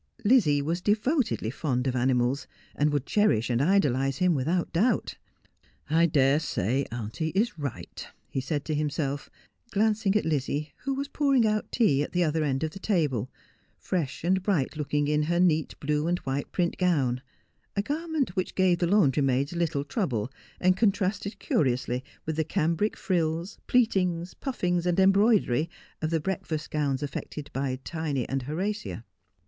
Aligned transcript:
Lizzie 0.25 0.63
was 0.63 0.81
devotedly 0.81 1.51
fond 1.51 1.85
of 1.85 1.95
animals, 1.95 2.47
and 2.75 2.91
would 2.91 3.05
cherish 3.05 3.51
and 3.51 3.61
idolize 3.61 4.17
him, 4.17 4.33
without 4.33 4.73
doubt.' 4.73 5.15
I 5.91 6.07
dare 6.07 6.39
say 6.39 6.85
auntie 6.91 7.29
is 7.35 7.59
right,'" 7.59 8.07
he 8.27 8.41
said 8.41 8.65
to 8.65 8.73
himself, 8.73 9.29
glancing 9.69 10.15
at 10.17 10.25
Lizzie, 10.25 10.73
who 10.85 10.95
was 10.95 11.07
pouring 11.07 11.45
out 11.45 11.71
tea 11.71 12.01
at 12.01 12.13
the 12.13 12.23
other 12.23 12.43
end 12.43 12.63
of 12.63 12.71
the 12.71 12.79
table, 12.79 13.29
fresh 13.77 14.23
and 14.23 14.41
bright 14.41 14.75
looking 14.75 15.07
in 15.07 15.21
her 15.21 15.39
neat 15.39 15.79
blue 15.79 16.07
and 16.07 16.17
white 16.23 16.51
print 16.51 16.79
gown, 16.79 17.21
a 17.75 17.83
garment 17.83 18.35
which 18.35 18.55
gave 18.55 18.79
the 18.79 18.87
laundry 18.87 19.21
maids 19.21 19.53
little 19.53 19.83
trouble, 19.83 20.31
and 20.59 20.75
con 20.77 20.91
trasted 20.91 21.37
curiously 21.37 22.03
with 22.25 22.37
the 22.37 22.43
cambric 22.43 22.95
frills, 22.97 23.59
pleatings, 23.67 24.33
puffings, 24.33 24.87
and 24.87 24.99
embroidery 24.99 25.69
of 26.01 26.09
the 26.09 26.19
breakfast 26.19 26.71
gowns 26.71 27.03
alluded 27.03 27.51
by 27.53 27.77
Tiny 27.83 28.27
and 28.27 28.41
Horatia. 28.41 29.05